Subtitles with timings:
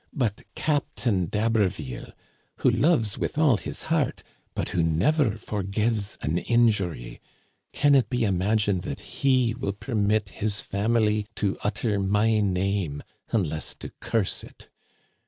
[0.15, 2.11] But Captain d'Haber ville,
[2.55, 4.23] who loves with all his heart,
[4.55, 7.21] but who never forgives an injury,
[7.71, 13.75] can it be imagined that he will permit his family to utter my name, unless
[13.75, 14.69] to curse it